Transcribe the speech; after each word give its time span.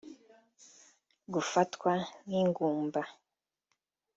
Gufatwa 1.33 1.91
nk’ingumba 2.25 3.01